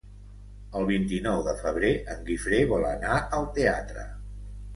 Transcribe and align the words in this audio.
El 0.79 0.87
vint-i-nou 0.91 1.43
de 1.47 1.53
febrer 1.59 1.91
en 2.15 2.25
Guifré 2.31 2.63
vol 2.73 2.89
anar 2.95 3.19
al 3.39 3.47
teatre. 3.61 4.09